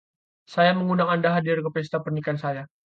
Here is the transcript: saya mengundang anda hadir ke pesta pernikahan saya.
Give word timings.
saya 0.53 0.71
mengundang 0.79 1.09
anda 1.15 1.29
hadir 1.37 1.57
ke 1.63 1.69
pesta 1.75 1.97
pernikahan 2.05 2.39
saya. 2.43 2.63